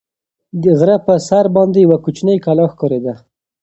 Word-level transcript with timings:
د 0.63 0.63
غره 0.79 0.97
په 1.05 1.13
سر 1.27 1.45
باندې 1.55 1.77
یوه 1.85 1.97
کوچنۍ 2.05 2.37
کلا 2.45 2.65
ښکارېده. 2.71 3.13